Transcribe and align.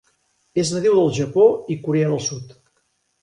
És 0.61 0.69
nadiu 0.75 0.95
del 0.99 1.11
Japó 1.17 1.45
i 1.75 1.79
Corea 1.87 2.09
del 2.13 2.21
Sud. 2.31 2.57